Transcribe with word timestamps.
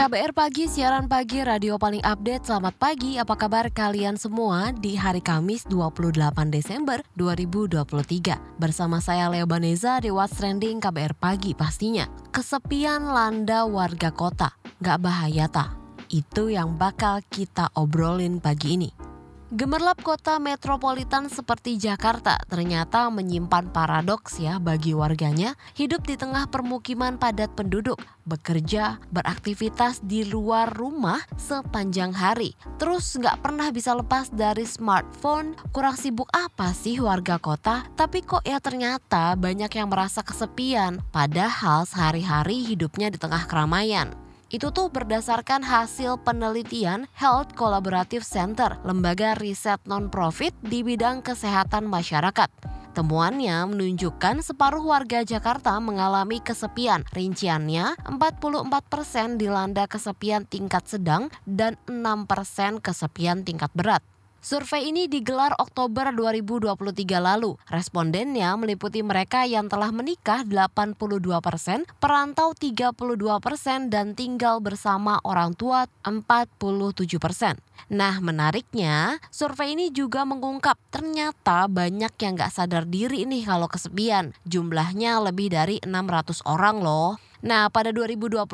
KBR 0.00 0.32
Pagi, 0.32 0.64
siaran 0.64 1.12
pagi 1.12 1.44
radio 1.44 1.76
paling 1.76 2.00
update. 2.00 2.48
Selamat 2.48 2.72
pagi, 2.80 3.20
apa 3.20 3.36
kabar 3.36 3.68
kalian 3.68 4.16
semua 4.16 4.72
di 4.72 4.96
hari 4.96 5.20
Kamis 5.20 5.68
28 5.68 6.48
Desember 6.48 7.04
2023. 7.20 8.56
Bersama 8.56 9.04
saya 9.04 9.28
Leo 9.28 9.44
Baneza 9.44 10.00
di 10.00 10.08
What's 10.08 10.40
Trending 10.40 10.80
KBR 10.80 11.12
Pagi 11.20 11.52
pastinya. 11.52 12.08
Kesepian 12.32 13.12
landa 13.12 13.68
warga 13.68 14.08
kota, 14.08 14.56
gak 14.80 15.04
bahaya 15.04 15.52
tak? 15.52 15.76
Itu 16.08 16.48
yang 16.48 16.80
bakal 16.80 17.20
kita 17.28 17.68
obrolin 17.76 18.40
pagi 18.40 18.80
ini. 18.80 19.09
Gemerlap 19.50 19.98
kota 20.06 20.38
metropolitan 20.38 21.26
seperti 21.26 21.74
Jakarta 21.74 22.38
ternyata 22.46 23.10
menyimpan 23.10 23.74
paradoks 23.74 24.38
ya 24.38 24.62
bagi 24.62 24.94
warganya 24.94 25.58
hidup 25.74 26.06
di 26.06 26.14
tengah 26.14 26.46
permukiman 26.46 27.18
padat 27.18 27.50
penduduk, 27.58 27.98
bekerja, 28.30 29.02
beraktivitas 29.10 30.06
di 30.06 30.22
luar 30.22 30.70
rumah 30.70 31.18
sepanjang 31.34 32.14
hari. 32.14 32.54
Terus 32.78 33.18
nggak 33.18 33.42
pernah 33.42 33.74
bisa 33.74 33.90
lepas 33.90 34.30
dari 34.30 34.62
smartphone, 34.62 35.58
kurang 35.74 35.98
sibuk 35.98 36.30
apa 36.30 36.70
sih 36.70 37.02
warga 37.02 37.42
kota? 37.42 37.90
Tapi 37.98 38.22
kok 38.22 38.46
ya 38.46 38.62
ternyata 38.62 39.34
banyak 39.34 39.74
yang 39.74 39.90
merasa 39.90 40.22
kesepian 40.22 41.02
padahal 41.10 41.90
sehari-hari 41.90 42.70
hidupnya 42.70 43.10
di 43.10 43.18
tengah 43.18 43.50
keramaian. 43.50 44.14
Itu 44.50 44.74
tuh 44.74 44.90
berdasarkan 44.90 45.62
hasil 45.62 46.26
penelitian 46.26 47.06
Health 47.14 47.54
Collaborative 47.54 48.26
Center, 48.26 48.82
lembaga 48.82 49.38
riset 49.38 49.78
non-profit 49.86 50.50
di 50.58 50.82
bidang 50.82 51.22
kesehatan 51.22 51.86
masyarakat. 51.86 52.50
Temuannya 52.90 53.70
menunjukkan 53.70 54.42
separuh 54.42 54.82
warga 54.82 55.22
Jakarta 55.22 55.78
mengalami 55.78 56.42
kesepian. 56.42 57.06
Rinciannya 57.14 57.94
44% 58.02 59.38
dilanda 59.38 59.86
kesepian 59.86 60.42
tingkat 60.50 60.82
sedang 60.90 61.30
dan 61.46 61.78
6% 61.86 62.82
kesepian 62.82 63.46
tingkat 63.46 63.70
berat. 63.78 64.02
Survei 64.40 64.88
ini 64.88 65.04
digelar 65.04 65.52
Oktober 65.60 66.16
2023 66.16 66.72
lalu. 67.20 67.60
Respondennya 67.68 68.56
meliputi 68.56 69.04
mereka 69.04 69.44
yang 69.44 69.68
telah 69.68 69.92
menikah 69.92 70.48
82 70.48 70.96
persen, 71.44 71.84
perantau 72.00 72.56
32 72.56 72.96
persen, 73.36 73.92
dan 73.92 74.16
tinggal 74.16 74.64
bersama 74.64 75.20
orang 75.28 75.52
tua 75.52 75.84
47 76.08 77.20
persen. 77.20 77.60
Nah 77.92 78.16
menariknya, 78.24 79.20
survei 79.28 79.76
ini 79.76 79.92
juga 79.92 80.24
mengungkap 80.24 80.80
ternyata 80.88 81.68
banyak 81.68 82.16
yang 82.16 82.32
gak 82.40 82.56
sadar 82.56 82.88
diri 82.88 83.28
nih 83.28 83.44
kalau 83.44 83.68
kesepian. 83.68 84.32
Jumlahnya 84.48 85.20
lebih 85.20 85.52
dari 85.52 85.84
600 85.84 86.48
orang 86.48 86.80
loh. 86.80 87.29
Nah, 87.40 87.72
pada 87.72 87.88
2021 87.88 88.44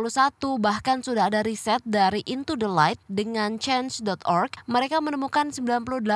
bahkan 0.62 1.02
sudah 1.02 1.26
ada 1.26 1.42
riset 1.42 1.82
dari 1.82 2.22
Into 2.22 2.54
the 2.54 2.70
Light 2.70 3.02
dengan 3.10 3.58
change.org, 3.58 4.54
mereka 4.70 5.02
menemukan 5.02 5.50
98% 5.50 6.06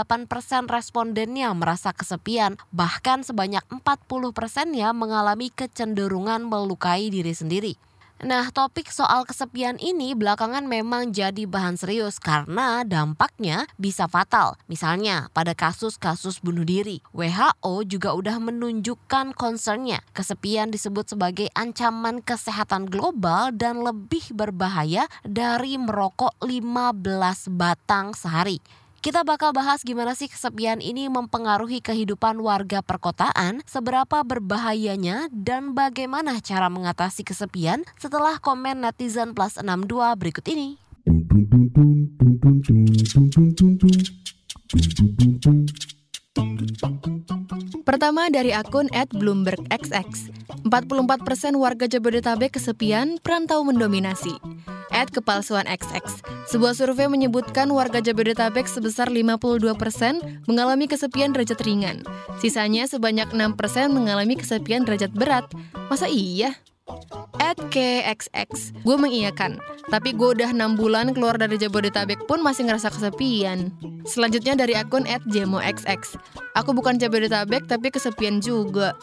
respondennya 0.70 1.50
merasa 1.50 1.90
kesepian, 1.90 2.62
bahkan 2.70 3.26
sebanyak 3.26 3.66
40% 3.74 4.78
ya 4.78 4.94
mengalami 4.94 5.50
kecenderungan 5.50 6.46
melukai 6.46 7.10
diri 7.10 7.34
sendiri. 7.34 7.89
Nah, 8.20 8.52
topik 8.52 8.92
soal 8.92 9.24
kesepian 9.24 9.80
ini 9.80 10.12
belakangan 10.12 10.68
memang 10.68 11.08
jadi 11.08 11.48
bahan 11.48 11.80
serius 11.80 12.20
karena 12.20 12.84
dampaknya 12.84 13.64
bisa 13.80 14.04
fatal. 14.12 14.60
Misalnya, 14.68 15.32
pada 15.32 15.56
kasus-kasus 15.56 16.44
bunuh 16.44 16.68
diri, 16.68 17.00
WHO 17.16 17.80
juga 17.88 18.12
udah 18.12 18.36
menunjukkan 18.36 19.32
concernnya. 19.32 20.04
Kesepian 20.12 20.68
disebut 20.68 21.16
sebagai 21.16 21.48
ancaman 21.56 22.20
kesehatan 22.20 22.92
global 22.92 23.56
dan 23.56 23.80
lebih 23.80 24.36
berbahaya 24.36 25.08
dari 25.24 25.80
merokok 25.80 26.36
15 26.44 27.48
batang 27.56 28.12
sehari. 28.12 28.60
Kita 29.00 29.24
bakal 29.24 29.56
bahas 29.56 29.80
gimana 29.80 30.12
sih 30.12 30.28
kesepian 30.28 30.84
ini 30.84 31.08
mempengaruhi 31.08 31.80
kehidupan 31.80 32.36
warga 32.44 32.84
perkotaan, 32.84 33.64
seberapa 33.64 34.20
berbahayanya, 34.20 35.32
dan 35.32 35.72
bagaimana 35.72 36.36
cara 36.44 36.68
mengatasi 36.68 37.24
kesepian 37.24 37.80
setelah 37.96 38.36
komen 38.36 38.84
netizen 38.84 39.32
plus 39.32 39.56
62 39.56 40.20
berikut 40.20 40.44
ini. 40.52 40.76
Pertama 47.88 48.28
dari 48.28 48.52
akun 48.52 48.92
@bloombergxx. 48.92 50.28
44% 50.68 51.56
warga 51.56 51.88
Jabodetabek 51.88 52.60
kesepian, 52.60 53.16
perantau 53.24 53.64
mendominasi 53.64 54.36
at 55.00 55.08
kepalsuan 55.08 55.64
XX. 55.64 56.04
Sebuah 56.52 56.76
survei 56.76 57.08
menyebutkan 57.08 57.72
warga 57.72 58.04
Jabodetabek 58.04 58.68
sebesar 58.68 59.08
52% 59.08 59.64
mengalami 60.44 60.84
kesepian 60.84 61.32
derajat 61.32 61.64
ringan. 61.64 62.04
Sisanya 62.44 62.84
sebanyak 62.84 63.32
6% 63.32 63.56
mengalami 63.88 64.36
kesepian 64.36 64.84
derajat 64.84 65.16
berat. 65.16 65.48
Masa 65.88 66.04
iya? 66.12 66.60
At 67.40 67.56
KXX, 67.72 68.76
gue 68.84 68.96
mengiyakan. 68.96 69.58
Tapi 69.90 70.14
gue 70.14 70.38
udah 70.38 70.54
6 70.54 70.78
bulan 70.78 71.10
keluar 71.16 71.34
dari 71.34 71.58
Jabodetabek 71.58 72.28
pun 72.30 72.44
masih 72.44 72.68
ngerasa 72.68 72.92
kesepian. 72.94 73.74
Selanjutnya 74.06 74.54
dari 74.54 74.78
akun 74.78 75.08
at 75.08 75.24
JemoXX. 75.26 76.14
Aku 76.54 76.70
bukan 76.76 77.00
Jabodetabek 77.00 77.66
tapi 77.66 77.90
kesepian 77.90 78.38
juga. 78.38 78.94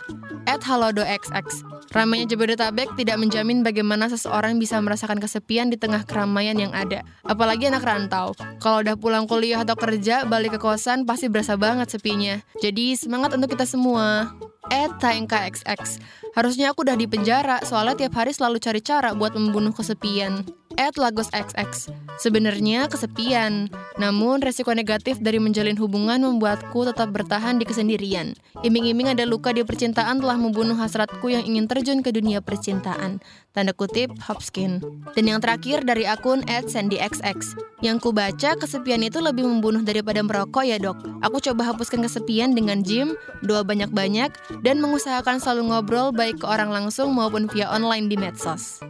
At 0.48 0.64
HalodoXX. 0.64 1.66
Ramainya 1.92 2.36
Jabodetabek 2.36 2.96
tidak 3.00 3.20
menjamin 3.20 3.64
bagaimana 3.64 4.12
seseorang 4.12 4.60
bisa 4.60 4.80
merasakan 4.80 5.20
kesepian 5.20 5.72
di 5.72 5.80
tengah 5.80 6.04
keramaian 6.04 6.56
yang 6.56 6.72
ada. 6.76 7.04
Apalagi 7.24 7.68
anak 7.68 7.84
rantau. 7.84 8.36
Kalau 8.60 8.84
udah 8.84 8.96
pulang 9.00 9.28
kuliah 9.28 9.64
atau 9.64 9.76
kerja, 9.76 10.28
balik 10.28 10.56
ke 10.56 10.60
kosan 10.60 11.04
pasti 11.08 11.28
berasa 11.28 11.56
banget 11.56 11.92
sepinya. 11.92 12.40
Jadi 12.60 12.96
semangat 13.00 13.36
untuk 13.36 13.56
kita 13.56 13.64
semua. 13.68 14.36
At 14.68 15.00
TNKXX. 15.00 16.04
Harusnya 16.36 16.76
aku 16.76 16.84
udah 16.84 17.00
di 17.00 17.08
penjara, 17.08 17.64
soalnya 17.64 18.06
tiap 18.06 18.20
hari 18.20 18.36
selalu 18.36 18.60
cari 18.60 18.82
cara 18.84 19.16
buat 19.16 19.34
membunuh 19.34 19.72
kesepian. 19.72 20.44
At 20.78 20.96
Lagos 20.96 21.34
XX. 21.34 21.90
Sebenarnya 22.22 22.86
kesepian, 22.86 23.70
namun 23.98 24.42
resiko 24.46 24.74
negatif 24.78 25.18
dari 25.18 25.42
menjalin 25.42 25.74
hubungan 25.78 26.22
membuatku 26.22 26.86
tetap 26.86 27.10
bertahan 27.14 27.58
di 27.58 27.66
kesendirian. 27.66 28.38
Iming-iming 28.62 29.14
ada 29.14 29.26
luka 29.26 29.54
di 29.54 29.66
percintaan 29.66 30.22
telah 30.22 30.38
membunuh 30.38 30.78
hasratku 30.78 31.34
yang 31.34 31.46
ingin 31.46 31.66
terjun 31.66 32.06
ke 32.06 32.14
dunia 32.14 32.42
percintaan. 32.42 33.22
Tanda 33.58 33.74
kutip 33.74 34.14
Hopskin. 34.22 34.82
Dan 35.18 35.26
yang 35.26 35.42
terakhir 35.42 35.82
dari 35.82 36.06
akun 36.06 36.46
at 36.46 36.70
SandyXX. 36.70 37.58
Yang 37.82 37.98
ku 38.06 38.10
baca 38.14 38.54
kesepian 38.58 39.02
itu 39.02 39.18
lebih 39.18 39.50
membunuh 39.50 39.82
daripada 39.82 40.22
merokok 40.22 40.66
ya 40.66 40.78
dok. 40.78 40.98
Aku 41.26 41.42
coba 41.42 41.74
hapuskan 41.74 42.06
kesepian 42.06 42.54
dengan 42.54 42.86
gym, 42.86 43.18
doa 43.42 43.66
banyak-banyak, 43.66 44.30
dan 44.62 44.78
mengusahakan 44.78 45.42
selalu 45.42 45.74
ngobrol 45.74 46.14
baik 46.14 46.42
ke 46.42 46.46
orang 46.46 46.70
langsung 46.70 47.18
maupun 47.18 47.50
via 47.50 47.66
online 47.70 48.10
di 48.10 48.18
medsos. 48.18 48.82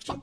What's 0.00 0.16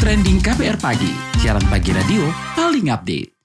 Trending 0.00 0.40
KBR 0.40 0.80
Pagi, 0.80 1.12
siaran 1.44 1.60
pagi 1.68 1.92
radio 1.92 2.24
paling 2.56 2.88
update. 2.88 3.36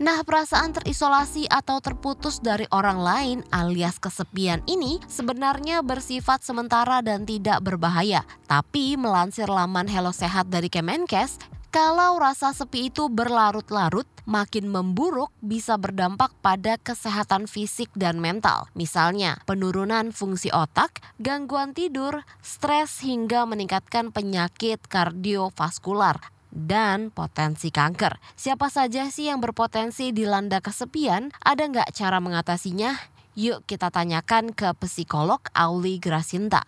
Nah, 0.00 0.24
perasaan 0.24 0.72
terisolasi 0.72 1.44
atau 1.52 1.84
terputus 1.84 2.40
dari 2.40 2.64
orang 2.72 3.04
lain 3.04 3.44
alias 3.52 4.00
kesepian 4.00 4.64
ini 4.64 5.04
sebenarnya 5.04 5.84
bersifat 5.84 6.40
sementara 6.40 7.04
dan 7.04 7.28
tidak 7.28 7.60
berbahaya. 7.60 8.24
Tapi 8.48 8.96
melansir 8.96 9.52
laman 9.52 9.84
Hello 9.84 10.16
Sehat 10.16 10.48
dari 10.48 10.72
Kemenkes, 10.72 11.36
kalau 11.74 12.22
rasa 12.22 12.54
sepi 12.54 12.86
itu 12.86 13.10
berlarut-larut, 13.10 14.13
makin 14.24 14.68
memburuk 14.68 15.32
bisa 15.40 15.76
berdampak 15.80 16.32
pada 16.40 16.76
kesehatan 16.80 17.48
fisik 17.48 17.88
dan 17.96 18.20
mental. 18.20 18.68
Misalnya, 18.76 19.40
penurunan 19.44 20.10
fungsi 20.10 20.52
otak, 20.52 21.00
gangguan 21.20 21.72
tidur, 21.72 22.24
stres 22.40 23.00
hingga 23.04 23.44
meningkatkan 23.48 24.10
penyakit 24.12 24.80
kardiovaskular 24.88 26.34
dan 26.54 27.10
potensi 27.10 27.74
kanker. 27.74 28.22
Siapa 28.38 28.70
saja 28.70 29.10
sih 29.10 29.26
yang 29.26 29.42
berpotensi 29.42 30.14
dilanda 30.14 30.62
kesepian? 30.62 31.34
Ada 31.42 31.66
nggak 31.66 31.90
cara 31.92 32.22
mengatasinya? 32.22 32.94
Yuk 33.34 33.66
kita 33.66 33.90
tanyakan 33.90 34.54
ke 34.54 34.70
psikolog 34.78 35.42
Auli 35.50 35.98
Grasinta. 35.98 36.62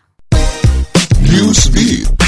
Newsbeat 1.23 2.26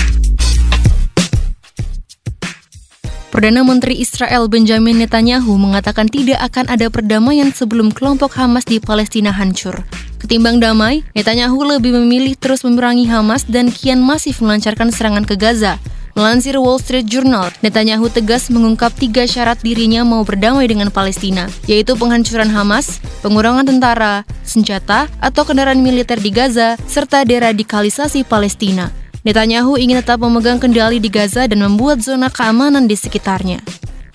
Perdana 3.28 3.60
Menteri 3.60 4.00
Israel 4.00 4.48
Benjamin 4.48 5.04
Netanyahu 5.04 5.60
mengatakan 5.60 6.08
tidak 6.08 6.40
akan 6.48 6.64
ada 6.72 6.88
perdamaian 6.88 7.52
sebelum 7.52 7.92
kelompok 7.92 8.32
Hamas 8.40 8.64
di 8.64 8.80
Palestina 8.80 9.28
hancur. 9.28 9.84
Ketimbang 10.16 10.64
damai, 10.64 11.04
Netanyahu 11.12 11.60
lebih 11.76 11.92
memilih 11.92 12.40
terus 12.40 12.64
memerangi 12.64 13.04
Hamas 13.04 13.44
dan 13.44 13.68
kian 13.68 14.00
masif 14.00 14.40
melancarkan 14.40 14.88
serangan 14.88 15.28
ke 15.28 15.36
Gaza. 15.36 15.76
Melansir 16.16 16.56
Wall 16.56 16.80
Street 16.80 17.04
Journal, 17.04 17.52
Netanyahu 17.60 18.08
tegas 18.08 18.48
mengungkap 18.48 18.96
tiga 18.96 19.28
syarat 19.28 19.60
dirinya 19.60 20.02
mau 20.08 20.24
berdamai 20.24 20.64
dengan 20.64 20.88
Palestina, 20.88 21.46
yaitu 21.68 21.94
penghancuran 21.94 22.48
Hamas, 22.48 22.98
pengurangan 23.20 23.68
tentara, 23.68 24.24
senjata, 24.42 25.06
atau 25.20 25.44
kendaraan 25.44 25.78
militer 25.78 26.18
di 26.18 26.32
Gaza, 26.32 26.74
serta 26.88 27.22
deradikalisasi 27.22 28.24
Palestina. 28.24 28.90
Netanyahu 29.26 29.74
ingin 29.82 29.98
tetap 29.98 30.22
memegang 30.22 30.62
kendali 30.62 31.02
di 31.02 31.10
Gaza 31.10 31.50
dan 31.50 31.58
membuat 31.58 31.98
zona 31.98 32.30
keamanan 32.30 32.86
di 32.86 32.94
sekitarnya. 32.94 33.58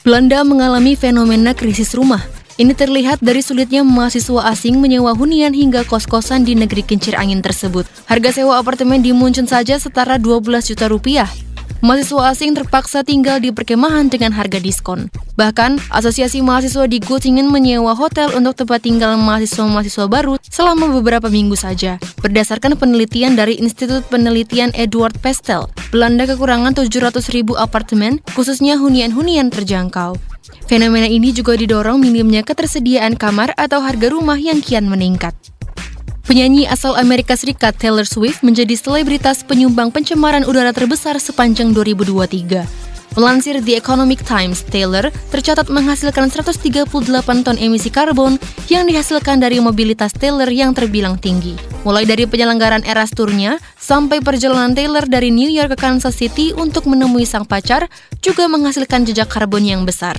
Belanda 0.03 0.43
mengalami 0.47 0.95
fenomena 0.95 1.51
krisis 1.51 1.91
rumah. 1.91 2.23
Ini 2.53 2.77
terlihat 2.77 3.17
dari 3.19 3.41
sulitnya 3.41 3.81
mahasiswa 3.81 4.45
asing 4.53 4.77
menyewa 4.77 5.17
hunian 5.17 5.57
hingga 5.57 5.81
kos-kosan 5.89 6.45
di 6.45 6.53
negeri 6.53 6.85
kincir 6.85 7.17
angin 7.17 7.41
tersebut. 7.41 7.89
Harga 8.05 8.29
sewa 8.29 8.61
apartemen 8.61 9.01
di 9.01 9.09
saja 9.49 9.75
setara 9.81 10.21
12 10.21 10.71
juta 10.71 10.85
rupiah, 10.85 11.25
mahasiswa 11.83 12.31
asing 12.31 12.55
terpaksa 12.55 13.03
tinggal 13.03 13.43
di 13.43 13.51
perkemahan 13.51 14.07
dengan 14.07 14.31
harga 14.31 14.57
diskon. 14.57 15.11
Bahkan, 15.35 15.91
Asosiasi 15.91 16.39
Mahasiswa 16.39 16.87
di 16.87 17.03
Göttingen 17.03 17.51
menyewa 17.51 17.91
hotel 17.91 18.31
untuk 18.31 18.55
tempat 18.63 18.87
tinggal 18.87 19.19
mahasiswa-mahasiswa 19.19 20.07
baru 20.07 20.39
selama 20.47 20.87
beberapa 20.95 21.27
minggu 21.27 21.59
saja. 21.59 21.99
Berdasarkan 22.23 22.79
penelitian 22.79 23.35
dari 23.35 23.59
Institut 23.59 24.07
Penelitian 24.07 24.71
Edward 24.79 25.19
Pestel, 25.19 25.67
Belanda 25.91 26.23
kekurangan 26.23 26.71
700 26.71 27.19
ribu 27.35 27.59
apartemen, 27.59 28.23
khususnya 28.31 28.79
hunian-hunian 28.79 29.51
terjangkau. 29.51 30.15
Fenomena 30.63 31.05
ini 31.05 31.35
juga 31.35 31.59
didorong 31.59 31.99
minimnya 31.99 32.41
ketersediaan 32.41 33.19
kamar 33.19 33.51
atau 33.59 33.83
harga 33.83 34.07
rumah 34.07 34.39
yang 34.39 34.63
kian 34.63 34.87
meningkat. 34.87 35.35
Penyanyi 36.23 36.63
asal 36.71 36.95
Amerika 36.95 37.35
Serikat 37.35 37.75
Taylor 37.75 38.07
Swift 38.07 38.47
menjadi 38.47 38.79
selebritas 38.79 39.43
penyumbang 39.43 39.91
pencemaran 39.91 40.47
udara 40.47 40.71
terbesar 40.71 41.19
sepanjang 41.19 41.75
2023. 41.75 42.63
Melansir 43.19 43.59
The 43.59 43.75
Economic 43.75 44.23
Times, 44.23 44.63
Taylor 44.63 45.11
tercatat 45.29 45.67
menghasilkan 45.67 46.31
138 46.31 46.87
ton 47.43 47.59
emisi 47.59 47.91
karbon 47.91 48.39
yang 48.71 48.87
dihasilkan 48.87 49.43
dari 49.43 49.59
mobilitas 49.59 50.15
Taylor 50.15 50.47
yang 50.47 50.71
terbilang 50.71 51.19
tinggi. 51.19 51.59
Mulai 51.83 52.07
dari 52.07 52.23
penyelenggaraan 52.23 52.87
Eras 52.87 53.11
Tournya 53.11 53.59
sampai 53.75 54.23
perjalanan 54.23 54.71
Taylor 54.71 55.03
dari 55.03 55.27
New 55.27 55.51
York 55.51 55.75
ke 55.75 55.77
Kansas 55.77 56.15
City 56.15 56.55
untuk 56.55 56.87
menemui 56.87 57.27
sang 57.27 57.43
pacar 57.43 57.91
juga 58.23 58.47
menghasilkan 58.47 59.03
jejak 59.03 59.27
karbon 59.27 59.67
yang 59.67 59.83
besar. 59.83 60.15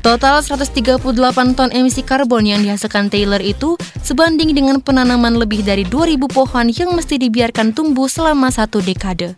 Total 0.00 0.40
138 0.40 1.04
ton 1.52 1.68
emisi 1.76 2.00
karbon 2.00 2.48
yang 2.48 2.64
dihasilkan 2.64 3.12
Taylor 3.12 3.44
itu 3.44 3.76
sebanding 4.00 4.56
dengan 4.56 4.80
penanaman 4.80 5.36
lebih 5.36 5.60
dari 5.60 5.84
2000 5.84 6.24
pohon 6.24 6.66
yang 6.72 6.96
mesti 6.96 7.20
dibiarkan 7.20 7.76
tumbuh 7.76 8.08
selama 8.08 8.48
satu 8.48 8.80
dekade. 8.80 9.36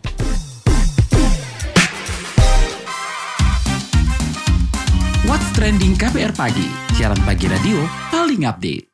What's 5.27 5.51
Trending 5.59 5.99
KPR 5.99 6.31
Pagi, 6.31 6.71
siaran 6.95 7.19
pagi 7.27 7.51
radio 7.51 7.83
paling 8.15 8.47
update. 8.47 8.87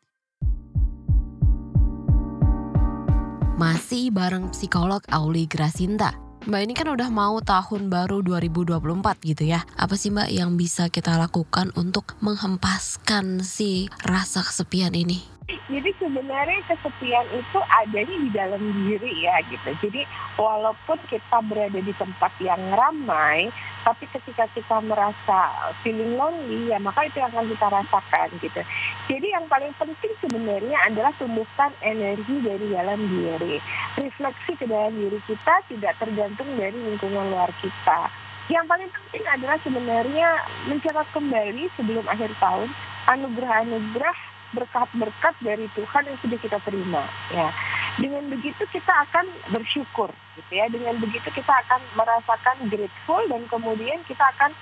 Masih 3.61 4.09
bareng 4.09 4.55
psikolog 4.57 5.05
Auli 5.13 5.45
Grasinta. 5.45 6.28
Mbak 6.47 6.61
ini 6.63 6.75
kan 6.77 6.89
udah 6.93 7.09
mau 7.11 7.43
tahun 7.43 7.91
baru 7.91 8.23
2024 8.23 8.79
gitu 9.27 9.45
ya. 9.49 9.67
Apa 9.75 9.99
sih 9.99 10.15
Mbak 10.15 10.31
yang 10.31 10.55
bisa 10.55 10.87
kita 10.93 11.19
lakukan 11.19 11.75
untuk 11.75 12.15
menghempaskan 12.23 13.43
si 13.43 13.91
rasa 14.07 14.47
kesepian 14.47 14.95
ini? 14.95 15.38
Jadi 15.49 15.97
sebenarnya 15.97 16.61
kesepian 16.69 17.25
itu 17.33 17.59
adanya 17.73 18.17
di 18.21 18.31
dalam 18.37 18.61
diri 18.85 19.25
ya 19.25 19.41
gitu. 19.49 19.73
Jadi 19.81 20.05
walaupun 20.37 21.01
kita 21.09 21.41
berada 21.49 21.81
di 21.81 21.93
tempat 21.97 22.29
yang 22.45 22.61
ramai, 22.77 23.49
tapi 23.81 24.05
ketika 24.13 24.45
kita 24.53 24.77
merasa 24.85 25.73
feeling 25.81 26.21
lonely 26.21 26.69
ya 26.69 26.77
maka 26.77 27.09
itu 27.09 27.17
akan 27.25 27.49
kita 27.49 27.65
rasakan 27.65 28.29
gitu. 28.45 28.61
Jadi 29.09 29.27
yang 29.33 29.49
paling 29.49 29.73
penting 29.81 30.13
sebenarnya 30.21 30.77
adalah 30.85 31.17
tumbuhkan 31.17 31.73
energi 31.81 32.45
dari 32.45 32.69
dalam 32.69 33.01
diri. 33.09 33.57
Refleksi 33.97 34.53
ke 34.53 34.69
dalam 34.69 34.93
diri 35.01 35.17
kita 35.25 35.65
tidak 35.73 35.97
tergantung 35.97 36.49
dari 36.61 36.77
lingkungan 36.77 37.33
luar 37.33 37.49
kita. 37.65 38.13
Yang 38.53 38.65
paling 38.69 38.91
penting 38.93 39.25
adalah 39.33 39.57
sebenarnya 39.65 40.29
mencatat 40.69 41.09
kembali 41.17 41.73
sebelum 41.81 42.05
akhir 42.05 42.37
tahun 42.37 42.69
anugerah-anugerah 43.09 44.28
berkat-berkat 44.57 45.35
dari 45.45 45.69
Tuhan 45.77 46.03
yang 46.09 46.19
sudah 46.25 46.39
kita 46.41 46.59
terima 46.65 47.05
ya 47.29 47.53
dengan 47.99 48.31
begitu 48.31 48.63
kita 48.71 48.93
akan 49.11 49.27
bersyukur 49.51 50.09
gitu 50.39 50.53
ya 50.55 50.71
dengan 50.71 50.97
begitu 51.03 51.29
kita 51.35 51.53
akan 51.67 51.81
merasakan 51.99 52.57
grateful 52.71 53.21
dan 53.29 53.45
kemudian 53.51 54.01
kita 54.07 54.23
akan 54.39 54.55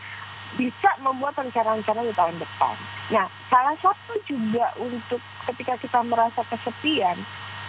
bisa 0.56 0.90
membuat 1.02 1.36
rencana-rencana 1.36 2.06
di 2.06 2.14
tahun 2.16 2.36
depan. 2.38 2.74
Nah, 3.12 3.26
salah 3.52 3.76
satu 3.82 4.14
juga 4.24 4.72
untuk 4.80 5.20
ketika 5.50 5.74
kita 5.82 6.00
merasa 6.06 6.46
kesepian, 6.48 7.18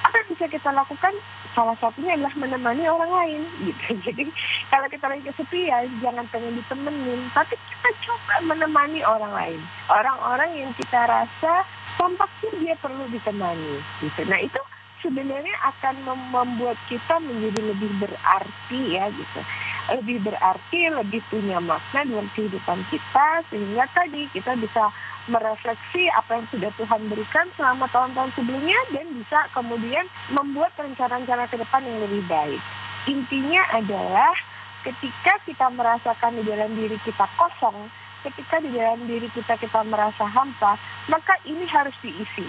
apa 0.06 0.16
yang 0.24 0.30
bisa 0.32 0.46
kita 0.48 0.70
lakukan? 0.72 1.14
Salah 1.52 1.74
satunya 1.82 2.14
adalah 2.14 2.32
menemani 2.38 2.86
orang 2.86 3.12
lain 3.12 3.42
gitu. 3.66 3.98
Jadi 4.08 4.30
kalau 4.70 4.88
kita 4.88 5.06
lagi 5.10 5.24
kesepian, 5.26 5.90
jangan 6.00 6.26
pengen 6.30 6.56
ditemenin, 6.62 7.28
tapi 7.34 7.58
kita 7.58 7.90
coba 8.08 8.36
menemani 8.46 9.02
orang 9.04 9.34
lain. 9.34 9.60
Orang-orang 9.90 10.50
yang 10.54 10.72
kita 10.78 11.02
rasa 11.10 11.66
tampaknya 11.98 12.52
dia 12.62 12.76
perlu 12.80 13.06
ditemani 13.12 13.82
gitu. 14.06 14.22
Nah 14.26 14.40
itu 14.42 14.62
sebenarnya 15.04 15.56
akan 15.76 15.96
membuat 16.32 16.78
kita 16.90 17.22
menjadi 17.22 17.74
lebih 17.74 17.92
berarti 18.02 18.80
ya 18.98 19.10
gitu 19.14 19.42
lebih 19.88 20.20
berarti, 20.20 20.92
lebih 20.92 21.24
punya 21.32 21.64
makna 21.64 22.04
dalam 22.04 22.28
kehidupan 22.36 22.84
kita 22.92 23.28
sehingga 23.48 23.88
tadi 23.96 24.28
kita 24.36 24.60
bisa 24.60 24.92
merefleksi 25.32 26.08
apa 26.16 26.40
yang 26.40 26.48
sudah 26.52 26.72
Tuhan 26.76 27.02
berikan 27.12 27.48
selama 27.56 27.88
tahun-tahun 27.92 28.32
sebelumnya 28.36 28.80
dan 28.96 29.08
bisa 29.16 29.40
kemudian 29.56 30.08
membuat 30.32 30.76
rencana-rencana 30.76 31.48
ke 31.52 31.56
depan 31.60 31.84
yang 31.84 32.00
lebih 32.04 32.24
baik. 32.28 32.62
Intinya 33.08 33.64
adalah 33.76 34.36
ketika 34.84 35.40
kita 35.48 35.68
merasakan 35.72 36.40
di 36.40 36.44
dalam 36.48 36.76
diri 36.76 37.00
kita 37.04 37.28
kosong, 37.40 37.92
ketika 38.28 38.60
di 38.60 38.76
dalam 38.76 39.08
diri 39.08 39.32
kita 39.32 39.56
kita 39.56 39.82
merasa 39.88 40.28
hampa, 40.28 40.76
maka 41.08 41.40
ini 41.48 41.64
harus 41.68 41.96
diisi. 42.04 42.48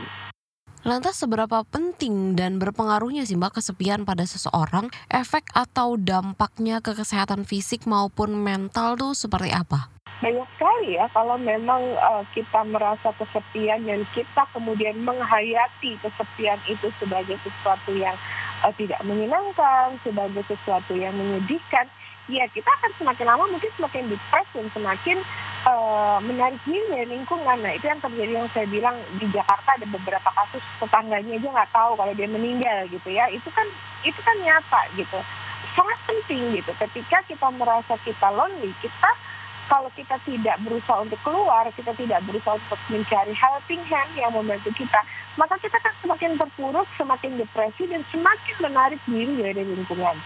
Lantas 0.87 1.19
seberapa 1.19 1.67
penting 1.67 2.39
dan 2.39 2.63
berpengaruhnya 2.63 3.27
sih 3.27 3.35
Mbak 3.35 3.59
kesepian 3.59 4.07
pada 4.07 4.23
seseorang? 4.23 4.95
Efek 5.11 5.51
atau 5.51 5.99
dampaknya 5.99 6.79
ke 6.79 6.95
kesehatan 6.95 7.43
fisik 7.43 7.83
maupun 7.83 8.39
mental 8.39 8.95
tuh 8.95 9.11
seperti 9.11 9.51
apa? 9.51 9.91
Banyak 10.19 10.47
sekali 10.55 10.99
ya 10.99 11.07
kalau 11.15 11.39
memang 11.39 11.83
uh, 11.99 12.23
kita 12.35 12.67
merasa 12.67 13.11
kesepian 13.19 13.87
dan 13.87 14.03
kita 14.15 14.43
kemudian 14.51 14.99
menghayati 15.03 15.99
kesepian 16.03 16.59
itu 16.71 16.91
sebagai 16.99 17.39
sesuatu 17.43 17.95
yang 17.95 18.15
uh, 18.63 18.75
tidak 18.75 18.99
menyenangkan, 19.07 19.99
sebagai 20.03 20.43
sesuatu 20.47 20.95
yang 20.95 21.15
menyedihkan, 21.15 21.87
ya 22.29 22.45
kita 22.53 22.69
akan 22.69 22.93
semakin 23.01 23.27
lama 23.27 23.45
mungkin 23.49 23.73
semakin 23.81 24.13
depres 24.13 24.49
dan 24.53 24.69
semakin 24.77 25.19
uh, 25.65 26.21
menarik 26.21 26.61
diri 26.69 26.85
dari 26.93 27.07
lingkungan. 27.09 27.59
Nah 27.65 27.73
itu 27.73 27.89
yang 27.89 28.01
terjadi 28.05 28.33
yang 28.45 28.49
saya 28.53 28.67
bilang 28.69 28.97
di 29.17 29.27
Jakarta 29.33 29.81
ada 29.81 29.87
beberapa 29.89 30.31
kasus 30.37 30.63
tetangganya 30.79 31.41
aja 31.41 31.49
nggak 31.49 31.73
tahu 31.73 31.93
kalau 31.97 32.13
dia 32.13 32.29
meninggal 32.29 32.85
gitu 32.93 33.09
ya. 33.09 33.27
Itu 33.33 33.49
kan 33.57 33.67
itu 34.05 34.21
kan 34.21 34.37
nyata 34.45 34.81
gitu. 34.95 35.19
Sangat 35.73 35.99
penting 36.05 36.61
gitu. 36.61 36.71
Ketika 36.77 37.25
kita 37.25 37.49
merasa 37.57 37.97
kita 38.05 38.29
lonely, 38.29 38.77
kita 38.85 39.11
kalau 39.69 39.93
kita 39.93 40.17
tidak 40.25 40.57
berusaha 40.65 41.05
untuk 41.05 41.21
keluar, 41.21 41.69
kita 41.77 41.93
tidak 41.95 42.25
berusaha 42.25 42.57
untuk 42.57 42.81
mencari 42.89 43.37
helping 43.37 43.85
hand 43.85 44.13
yang 44.17 44.33
membantu 44.33 44.73
kita, 44.75 45.01
maka 45.37 45.61
kita 45.61 45.77
akan 45.77 45.95
semakin 46.03 46.31
terpuruk, 46.41 46.89
semakin 46.97 47.37
depresi, 47.37 47.85
dan 47.87 48.03
semakin 48.09 48.57
menarik 48.65 49.01
diri 49.05 49.35
dari 49.39 49.63
lingkungan. 49.63 50.17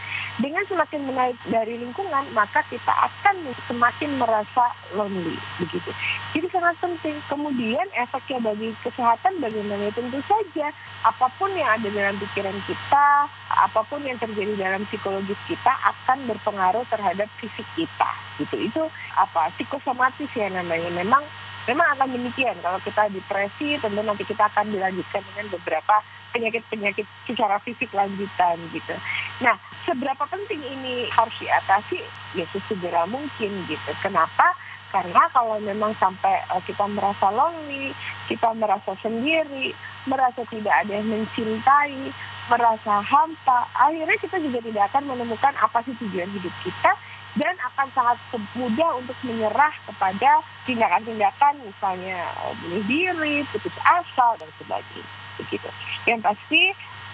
Dengan 0.40 0.64
semakin 0.70 1.00
menarik 1.04 1.38
dari 1.50 1.74
lingkungan, 1.76 2.24
maka 2.32 2.64
kita 2.70 2.88
akan 2.88 3.52
semakin 3.68 4.16
merasa 4.16 4.72
lonely, 4.96 5.36
begitu. 5.60 5.90
Jadi 6.32 6.46
sangat 6.48 6.78
penting. 6.80 7.18
Kemudian 7.28 7.84
efeknya 7.98 8.40
bagi 8.40 8.72
kesehatan 8.80 9.40
bagaimana? 9.40 9.92
Tentu 9.92 10.20
saja 10.24 10.72
apa 11.02 11.26
pun 11.36 11.50
yang 11.52 11.66
ada 11.66 11.88
dalam 11.90 12.16
pikiran 12.22 12.56
kita, 12.64 13.08
apa 13.50 13.80
pun 13.90 14.00
yang 14.06 14.16
terjadi 14.22 14.54
dalam 14.56 14.86
psikologis 14.88 15.38
kita 15.50 15.72
akan 15.82 16.24
berpengaruh 16.30 16.86
terhadap 16.88 17.28
fisik 17.42 17.66
kita. 17.74 18.10
Gitu. 18.40 18.70
Itu 18.72 18.82
apa 19.16 19.31
psikosomatis 19.56 20.30
ya 20.36 20.48
namanya 20.52 20.92
memang 20.92 21.24
memang 21.64 21.86
akan 21.98 22.10
demikian 22.12 22.58
kalau 22.60 22.78
kita 22.82 23.08
depresi 23.14 23.78
tentu 23.78 24.00
nanti 24.02 24.24
kita 24.26 24.50
akan 24.50 24.74
dilanjutkan 24.74 25.22
dengan 25.32 25.46
beberapa 25.54 26.02
penyakit-penyakit 26.32 27.06
secara 27.28 27.60
fisik 27.60 27.92
lanjutan 27.92 28.56
gitu. 28.72 28.96
Nah, 29.44 29.54
seberapa 29.84 30.24
penting 30.26 30.64
ini 30.64 31.12
harus 31.12 31.36
diatasi? 31.38 32.00
Ya 32.34 32.48
sesegera 32.50 33.04
mungkin 33.04 33.68
gitu. 33.68 33.92
Kenapa? 34.00 34.56
Karena 34.92 35.24
kalau 35.32 35.56
memang 35.60 35.96
sampai 35.96 36.44
uh, 36.52 36.60
kita 36.68 36.84
merasa 36.84 37.32
lonely, 37.32 37.96
kita 38.28 38.52
merasa 38.52 38.92
sendiri, 39.00 39.72
merasa 40.04 40.44
tidak 40.52 40.72
ada 40.84 41.00
yang 41.00 41.08
mencintai, 41.08 42.12
merasa 42.52 43.00
hampa, 43.00 43.64
akhirnya 43.72 44.16
kita 44.20 44.36
juga 44.44 44.60
tidak 44.60 44.84
akan 44.92 45.16
menemukan 45.16 45.54
apa 45.56 45.80
sih 45.88 45.96
tujuan 45.96 46.28
hidup 46.36 46.52
kita 46.60 46.92
dan 47.36 47.54
akan 47.72 47.88
sangat 47.96 48.18
mudah 48.52 49.00
untuk 49.00 49.16
menyerah 49.24 49.72
kepada 49.88 50.44
tindakan-tindakan 50.68 51.54
misalnya 51.64 52.28
eh, 52.28 52.52
bunuh 52.60 52.82
diri, 52.84 53.36
putus 53.52 53.76
asa 53.84 54.36
dan 54.36 54.50
sebagainya. 54.60 55.12
Begitu. 55.40 55.68
Yang 56.04 56.20
pasti 56.28 56.62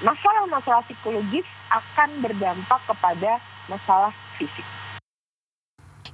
masalah-masalah 0.02 0.82
psikologis 0.90 1.46
akan 1.70 2.22
berdampak 2.22 2.80
kepada 2.87 3.38
masalah 3.70 4.10
fisik. 4.38 4.66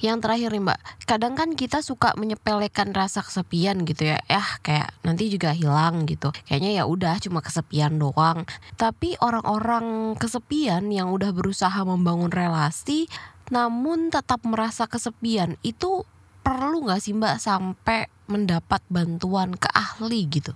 Yang 0.04 0.26
terakhir 0.26 0.48
nih 0.52 0.64
Mbak, 0.68 0.80
kadang 1.08 1.32
kan 1.32 1.48
kita 1.56 1.80
suka 1.80 2.12
menyepelekan 2.20 2.92
rasa 2.92 3.24
kesepian 3.24 3.88
gitu 3.88 4.12
ya. 4.12 4.20
Eh 4.28 4.48
kayak 4.60 4.92
nanti 5.00 5.32
juga 5.32 5.56
hilang 5.56 6.04
gitu. 6.04 6.28
Kayaknya 6.44 6.82
ya 6.82 6.84
udah 6.84 7.16
cuma 7.24 7.40
kesepian 7.40 7.96
doang. 7.96 8.44
Tapi 8.76 9.16
orang-orang 9.24 10.18
kesepian 10.20 10.92
yang 10.92 11.08
udah 11.08 11.32
berusaha 11.32 11.80
membangun 11.88 12.28
relasi 12.28 13.08
namun 13.52 14.08
tetap 14.08 14.40
merasa 14.48 14.88
kesepian 14.88 15.60
itu 15.60 16.04
perlu 16.44 16.84
nggak 16.84 17.00
sih 17.00 17.12
Mbak 17.16 17.36
sampai 17.40 18.08
mendapat 18.28 18.80
bantuan 18.88 19.52
ke 19.56 19.68
ahli 19.72 20.24
gitu? 20.28 20.52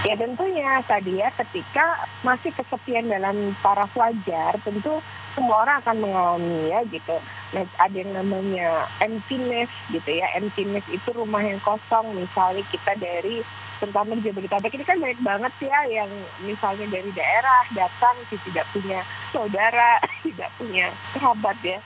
Ya 0.00 0.16
tentunya 0.16 0.80
tadi 0.88 1.20
ya 1.20 1.28
ketika 1.36 2.08
masih 2.24 2.50
kesepian 2.56 3.12
dalam 3.12 3.52
taraf 3.60 3.92
wajar 3.92 4.56
tentu 4.64 4.96
semua 5.36 5.62
orang 5.62 5.76
akan 5.84 5.96
mengalami 6.00 6.72
ya 6.72 6.80
gitu. 6.88 7.16
Nah, 7.52 7.66
ada 7.76 7.92
yang 7.92 8.16
namanya 8.16 8.88
emptiness 9.04 9.68
gitu 9.92 10.08
ya. 10.08 10.24
Emptiness 10.40 10.86
itu 10.88 11.10
rumah 11.12 11.44
yang 11.44 11.60
kosong 11.60 12.16
misalnya 12.16 12.64
kita 12.72 12.96
dari 12.96 13.44
terutama 13.76 14.16
di 14.16 14.24
Jabodetabek 14.24 14.72
ini 14.76 14.84
kan 14.88 15.00
banyak 15.00 15.20
banget 15.20 15.52
ya 15.68 15.78
yang 15.88 16.10
misalnya 16.44 16.86
dari 16.88 17.10
daerah 17.12 17.60
datang 17.76 18.16
tidak 18.30 18.66
punya 18.72 19.04
saudara, 19.36 20.00
tidak 20.24 20.48
punya 20.56 20.96
sahabat 21.12 21.56
ya 21.60 21.78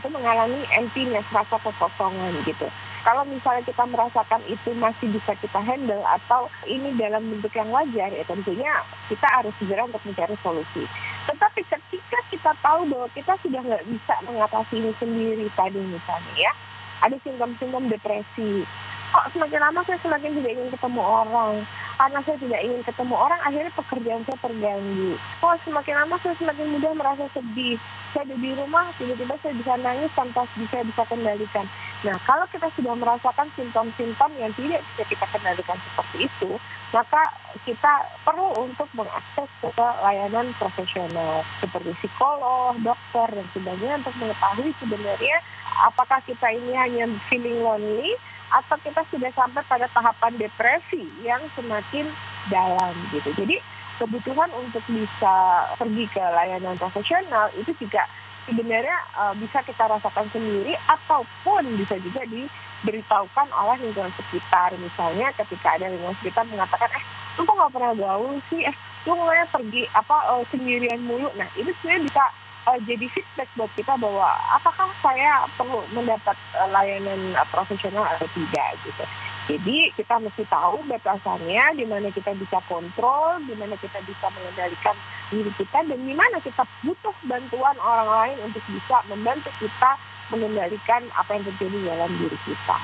itu 0.00 0.08
mengalami 0.08 0.64
emptiness, 0.72 1.28
rasa 1.28 1.60
kekosongan 1.60 2.40
gitu. 2.48 2.64
Kalau 3.04 3.24
misalnya 3.28 3.64
kita 3.64 3.84
merasakan 3.88 4.44
itu 4.48 4.76
masih 4.76 5.08
bisa 5.12 5.32
kita 5.40 5.60
handle 5.60 6.04
atau 6.04 6.48
ini 6.68 6.92
dalam 6.96 7.28
bentuk 7.32 7.52
yang 7.52 7.68
wajar, 7.72 8.12
ya 8.12 8.24
tentunya 8.24 8.72
kita 9.12 9.24
harus 9.28 9.52
segera 9.60 9.84
untuk 9.84 10.00
mencari 10.04 10.36
solusi. 10.40 10.84
Tetapi 11.28 11.60
ketika 11.68 12.18
kita 12.32 12.52
tahu 12.60 12.88
bahwa 12.88 13.08
kita 13.12 13.36
sudah 13.40 13.60
nggak 13.60 13.84
bisa 13.88 14.14
mengatasi 14.24 14.74
ini 14.80 14.92
sendiri 15.00 15.46
tadi 15.56 15.80
misalnya 15.80 16.32
ya, 16.36 16.52
ada 17.00 17.16
simptom-simptom 17.24 17.88
depresi, 17.88 18.68
kok 19.12 19.28
semakin 19.32 19.60
lama 19.64 19.80
saya 19.88 20.00
semakin 20.04 20.36
tidak 20.40 20.52
ingin 20.56 20.68
ketemu 20.72 21.00
orang, 21.00 21.52
karena 22.00 22.24
saya 22.24 22.40
tidak 22.40 22.64
ingin 22.64 22.80
ketemu 22.88 23.12
orang, 23.12 23.40
akhirnya 23.44 23.72
pekerjaan 23.76 24.24
saya 24.24 24.38
terganggu. 24.40 25.20
Oh, 25.44 25.52
semakin 25.68 25.94
lama 26.00 26.16
saya 26.24 26.32
semakin 26.40 26.72
mudah 26.72 26.92
merasa 26.96 27.28
sedih. 27.36 27.76
Saya 28.16 28.24
ada 28.24 28.36
di 28.40 28.50
rumah, 28.56 28.88
tiba-tiba 28.96 29.36
saya 29.44 29.52
bisa 29.52 29.76
nangis 29.76 30.08
tanpa 30.16 30.48
bisa 30.56 30.80
bisa 30.80 31.02
kendalikan. 31.12 31.68
Nah, 32.00 32.16
kalau 32.24 32.48
kita 32.48 32.72
sudah 32.72 32.96
merasakan 32.96 33.52
simptom-simptom 33.52 34.32
yang 34.40 34.48
tidak 34.56 34.80
bisa 34.80 35.04
kita 35.12 35.28
kendalikan 35.28 35.76
seperti 35.76 36.24
itu, 36.24 36.50
maka 36.96 37.22
kita 37.68 37.92
perlu 38.24 38.48
untuk 38.64 38.88
mengakses 38.96 39.50
ke 39.60 39.68
layanan 40.00 40.56
profesional 40.56 41.44
seperti 41.60 41.92
psikolog, 42.00 42.80
dokter, 42.80 43.28
dan 43.28 43.46
sebagainya 43.52 44.00
untuk 44.00 44.16
mengetahui 44.16 44.72
sebenarnya 44.80 45.36
apakah 45.84 46.24
kita 46.24 46.48
ini 46.48 46.72
hanya 46.72 47.04
feeling 47.28 47.60
lonely 47.60 48.16
atau 48.50 48.76
kita 48.82 49.02
sudah 49.10 49.30
sampai 49.32 49.62
pada 49.70 49.86
tahapan 49.94 50.34
depresi 50.38 51.06
yang 51.22 51.40
semakin 51.54 52.10
dalam 52.50 52.94
gitu. 53.14 53.30
Jadi 53.38 53.62
kebutuhan 54.02 54.50
untuk 54.56 54.82
bisa 54.88 55.36
pergi 55.76 56.04
ke 56.10 56.20
layanan 56.20 56.74
profesional 56.80 57.52
itu 57.54 57.70
juga 57.78 58.08
sebenarnya 58.48 58.96
uh, 59.14 59.34
bisa 59.36 59.60
kita 59.62 59.84
rasakan 59.86 60.26
sendiri 60.32 60.74
ataupun 60.88 61.76
bisa 61.76 62.00
juga 62.00 62.24
diberitahukan 62.26 63.48
oleh 63.52 63.76
lingkungan 63.84 64.10
sekitar. 64.16 64.72
Misalnya 64.80 65.30
ketika 65.36 65.76
ada 65.76 65.92
lingkungan 65.92 66.16
sekitar 66.24 66.48
mengatakan, 66.48 66.88
eh 66.96 67.04
lu 67.38 67.46
kok 67.46 67.54
nggak 67.54 67.72
pernah 67.76 67.92
gaul 67.94 68.40
sih, 68.48 68.64
eh 68.64 68.76
lu 69.06 69.14
pergi 69.52 69.82
apa 69.92 70.16
uh, 70.32 70.42
sendirian 70.48 71.04
mulu. 71.04 71.28
Nah 71.36 71.46
itu 71.54 71.70
sebenarnya 71.80 72.08
bisa 72.08 72.24
uh, 72.68 72.78
jadi 72.84 73.06
feedback 73.12 73.48
buat 73.56 73.70
kita 73.78 73.94
bahwa 73.96 74.28
apakah 74.56 74.90
saya 75.00 75.46
perlu 75.54 75.84
mendapat 75.94 76.36
uh, 76.58 76.68
layanan 76.68 77.36
uh, 77.36 77.46
profesional 77.48 78.04
atau 78.04 78.26
tidak 78.36 78.68
gitu. 78.84 79.04
Jadi 79.50 79.90
kita 79.98 80.14
mesti 80.22 80.46
tahu 80.46 80.78
batasannya, 80.86 81.74
di 81.74 81.82
mana 81.82 82.06
kita 82.14 82.38
bisa 82.38 82.62
kontrol, 82.70 83.42
di 83.50 83.54
mana 83.58 83.74
kita 83.82 83.98
bisa 84.06 84.30
mengendalikan 84.30 84.94
diri 85.32 85.50
kita, 85.58 85.82
dan 85.90 85.98
di 85.98 86.14
mana 86.14 86.38
kita 86.38 86.62
butuh 86.86 87.16
bantuan 87.26 87.74
orang 87.82 88.08
lain 88.08 88.36
untuk 88.46 88.62
bisa 88.70 89.02
membantu 89.10 89.50
kita 89.58 89.98
mengendalikan 90.30 91.02
apa 91.18 91.34
yang 91.34 91.44
terjadi 91.50 91.78
dalam 91.82 92.10
diri 92.14 92.38
kita. 92.46 92.76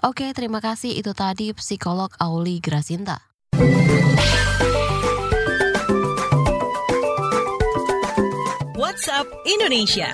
Oke, 0.00 0.32
terima 0.32 0.64
kasih. 0.64 0.96
Itu 0.96 1.12
tadi 1.12 1.52
psikolog 1.52 2.08
Auli 2.16 2.62
Grasinta. 2.64 3.28
WhatsApp 9.08 9.40
Indonesia. 9.48 10.08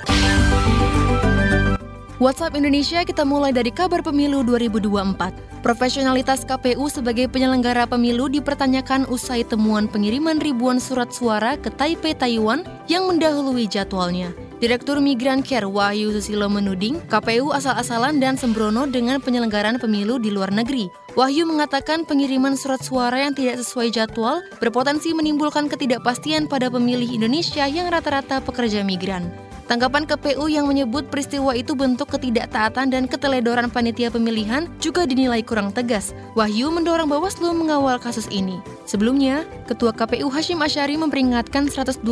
WhatsApp 2.22 2.54
Indonesia 2.54 3.02
kita 3.02 3.26
mulai 3.26 3.50
dari 3.50 3.74
kabar 3.74 4.06
pemilu 4.06 4.46
2024. 4.46 5.66
Profesionalitas 5.66 6.46
KPU 6.46 6.86
sebagai 6.86 7.26
penyelenggara 7.26 7.90
pemilu 7.90 8.30
dipertanyakan 8.30 9.10
usai 9.10 9.42
temuan 9.42 9.90
pengiriman 9.90 10.38
ribuan 10.38 10.78
surat 10.78 11.10
suara 11.10 11.58
ke 11.58 11.74
Taipei, 11.74 12.14
Taiwan 12.14 12.62
yang 12.86 13.10
mendahului 13.10 13.66
jadwalnya. 13.66 14.30
Direktur 14.62 15.02
Migran 15.02 15.42
Care 15.42 15.66
Wahyu 15.66 16.14
Susilo 16.14 16.46
menuding 16.46 17.02
KPU 17.10 17.50
asal-asalan 17.50 18.22
dan 18.22 18.38
sembrono 18.38 18.86
dengan 18.86 19.18
penyelenggaraan 19.18 19.82
pemilu 19.82 20.22
di 20.22 20.30
luar 20.30 20.54
negeri. 20.54 20.86
Wahyu 21.14 21.46
mengatakan 21.46 22.02
pengiriman 22.02 22.58
surat 22.58 22.82
suara 22.82 23.22
yang 23.22 23.38
tidak 23.38 23.62
sesuai 23.62 23.94
jadwal 23.94 24.42
berpotensi 24.58 25.14
menimbulkan 25.14 25.70
ketidakpastian 25.70 26.50
pada 26.50 26.66
pemilih 26.66 27.06
Indonesia 27.06 27.62
yang 27.70 27.86
rata-rata 27.86 28.42
pekerja 28.42 28.82
migran. 28.82 29.43
Tanggapan 29.64 30.04
KPU 30.04 30.44
yang 30.44 30.68
menyebut 30.68 31.08
peristiwa 31.08 31.56
itu 31.56 31.72
bentuk 31.72 32.12
ketidaktaatan 32.12 32.92
dan 32.92 33.08
keteledoran 33.08 33.72
panitia 33.72 34.12
pemilihan 34.12 34.68
juga 34.76 35.08
dinilai 35.08 35.40
kurang 35.40 35.72
tegas. 35.72 36.12
Wahyu 36.36 36.68
mendorong 36.68 37.08
Bawaslu 37.08 37.48
mengawal 37.56 37.96
kasus 37.96 38.28
ini. 38.28 38.60
Sebelumnya, 38.84 39.48
Ketua 39.64 39.96
KPU 39.96 40.28
Hashim 40.28 40.60
Asyari 40.60 41.00
memperingatkan 41.00 41.72
128 41.72 42.04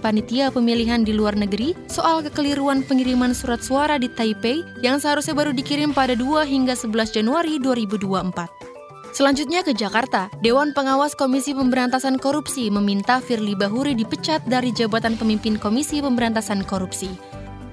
panitia 0.00 0.48
pemilihan 0.48 1.04
di 1.04 1.12
luar 1.12 1.36
negeri 1.36 1.76
soal 1.92 2.24
kekeliruan 2.24 2.80
pengiriman 2.80 3.36
surat 3.36 3.60
suara 3.60 4.00
di 4.00 4.08
Taipei 4.08 4.64
yang 4.80 4.96
seharusnya 4.96 5.36
baru 5.36 5.52
dikirim 5.52 5.92
pada 5.92 6.16
2 6.16 6.48
hingga 6.48 6.72
11 6.72 7.12
Januari 7.12 7.60
2024. 7.60 8.77
Selanjutnya 9.18 9.66
ke 9.66 9.74
Jakarta, 9.74 10.30
Dewan 10.46 10.70
Pengawas 10.70 11.10
Komisi 11.18 11.50
Pemberantasan 11.50 12.22
Korupsi 12.22 12.70
meminta 12.70 13.18
Firly 13.18 13.58
Bahuri 13.58 13.90
dipecat 13.90 14.46
dari 14.46 14.70
jabatan 14.70 15.18
pemimpin 15.18 15.58
Komisi 15.58 15.98
Pemberantasan 15.98 16.62
Korupsi. 16.62 17.10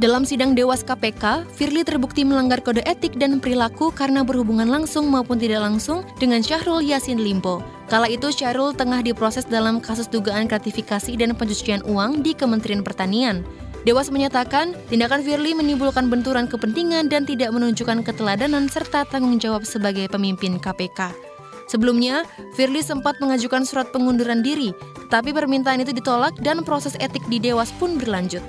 Dalam 0.01 0.25
sidang 0.25 0.57
Dewas 0.57 0.81
KPK, 0.81 1.45
Firly 1.53 1.85
terbukti 1.85 2.25
melanggar 2.25 2.65
kode 2.65 2.81
etik 2.89 3.21
dan 3.21 3.37
perilaku 3.37 3.93
karena 3.93 4.25
berhubungan 4.25 4.65
langsung 4.65 5.05
maupun 5.05 5.37
tidak 5.37 5.61
langsung 5.61 6.01
dengan 6.17 6.41
Syahrul 6.41 6.81
Yasin 6.81 7.21
Limpo. 7.21 7.61
Kala 7.93 8.09
itu 8.09 8.33
Syahrul 8.33 8.73
tengah 8.73 9.05
diproses 9.05 9.45
dalam 9.45 9.77
kasus 9.77 10.09
dugaan 10.09 10.49
gratifikasi 10.49 11.13
dan 11.13 11.37
pencucian 11.37 11.85
uang 11.85 12.25
di 12.25 12.33
Kementerian 12.33 12.81
Pertanian. 12.81 13.45
Dewas 13.85 14.09
menyatakan, 14.09 14.73
tindakan 14.89 15.21
Firly 15.21 15.53
menimbulkan 15.53 16.09
benturan 16.09 16.49
kepentingan 16.49 17.05
dan 17.05 17.21
tidak 17.29 17.53
menunjukkan 17.53 18.01
keteladanan 18.01 18.65
serta 18.65 19.05
tanggung 19.05 19.37
jawab 19.37 19.61
sebagai 19.61 20.09
pemimpin 20.09 20.57
KPK. 20.57 21.24
Sebelumnya, 21.65 22.29
Firly 22.53 22.85
sempat 22.85 23.17
mengajukan 23.17 23.65
surat 23.65 23.89
pengunduran 23.89 24.45
diri, 24.45 24.69
tetapi 25.09 25.33
permintaan 25.33 25.81
itu 25.81 25.91
ditolak 25.91 26.37
dan 26.45 26.61
proses 26.61 26.93
etik 27.01 27.25
di 27.25 27.41
Dewas 27.41 27.73
pun 27.81 27.97
berlanjut. 27.97 28.41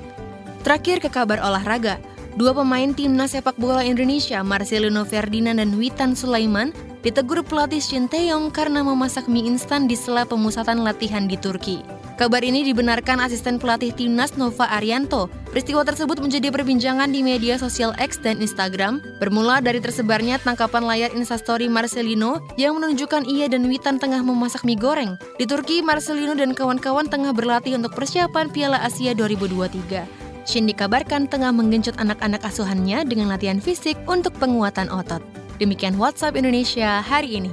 Terakhir 0.61 1.01
ke 1.01 1.09
kabar 1.09 1.41
olahraga, 1.41 1.97
dua 2.37 2.53
pemain 2.53 2.93
timnas 2.93 3.33
sepak 3.33 3.57
bola 3.57 3.81
Indonesia, 3.81 4.45
Marcelino 4.45 5.07
Ferdinand 5.09 5.57
dan 5.63 5.73
Witan 5.81 6.13
Sulaiman, 6.13 6.77
ditegur 7.01 7.41
pelatih 7.47 7.81
Shin 7.81 8.11
Taeyong 8.11 8.53
karena 8.53 8.85
memasak 8.85 9.31
mie 9.31 9.47
instan 9.47 9.89
di 9.89 9.95
sela 9.95 10.27
pemusatan 10.29 10.85
latihan 10.85 11.25
di 11.25 11.39
Turki. 11.41 11.96
Kabar 12.17 12.41
ini 12.41 12.65
dibenarkan 12.65 13.21
asisten 13.21 13.61
pelatih 13.61 13.93
timnas 13.93 14.41
Nova 14.41 14.65
Arianto. 14.73 15.29
Peristiwa 15.53 15.85
tersebut 15.85 16.17
menjadi 16.17 16.49
perbincangan 16.49 17.13
di 17.13 17.21
media 17.21 17.61
sosial 17.61 17.93
X 18.01 18.17
dan 18.25 18.41
Instagram, 18.41 19.05
bermula 19.21 19.61
dari 19.61 19.85
tersebarnya 19.85 20.41
tangkapan 20.41 20.89
layar 20.89 21.13
instastory 21.13 21.69
Marcelino 21.69 22.41
yang 22.57 22.81
menunjukkan 22.81 23.29
ia 23.29 23.53
dan 23.53 23.69
Witan 23.69 24.01
tengah 24.01 24.25
memasak 24.25 24.65
mie 24.65 24.81
goreng. 24.81 25.21
Di 25.37 25.45
Turki, 25.45 25.85
Marcelino 25.85 26.33
dan 26.33 26.57
kawan-kawan 26.57 27.05
tengah 27.05 27.37
berlatih 27.37 27.77
untuk 27.77 27.93
persiapan 27.93 28.49
Piala 28.49 28.81
Asia 28.81 29.13
2023. 29.13 30.49
Shin 30.49 30.65
dikabarkan 30.65 31.29
tengah 31.29 31.53
menggenjot 31.53 32.01
anak-anak 32.01 32.41
asuhannya 32.49 33.05
dengan 33.05 33.29
latihan 33.29 33.61
fisik 33.61 34.01
untuk 34.09 34.33
penguatan 34.41 34.89
otot. 34.89 35.21
Demikian 35.61 36.01
WhatsApp 36.01 36.41
Indonesia 36.41 37.05
hari 37.05 37.45
ini. 37.45 37.53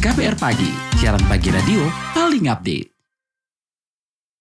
KBR 0.00 0.32
Pagi, 0.40 0.96
siaran 0.96 1.20
pagi 1.28 1.52
radio 1.52 1.84
paling 2.16 2.48
update. 2.48 2.99